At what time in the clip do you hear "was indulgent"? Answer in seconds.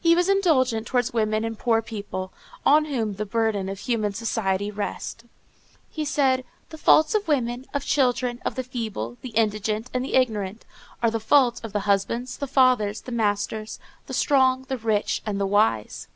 0.14-0.86